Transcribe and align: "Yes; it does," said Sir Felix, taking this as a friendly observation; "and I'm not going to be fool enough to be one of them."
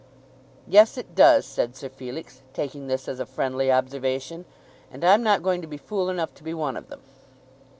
"Yes; 0.67 0.97
it 0.97 1.13
does," 1.13 1.45
said 1.45 1.75
Sir 1.75 1.87
Felix, 1.87 2.41
taking 2.53 2.87
this 2.87 3.07
as 3.07 3.19
a 3.19 3.25
friendly 3.27 3.71
observation; 3.71 4.45
"and 4.91 5.03
I'm 5.05 5.21
not 5.21 5.43
going 5.43 5.61
to 5.61 5.67
be 5.67 5.77
fool 5.77 6.09
enough 6.09 6.33
to 6.33 6.43
be 6.43 6.55
one 6.55 6.75
of 6.75 6.87
them." 6.87 7.01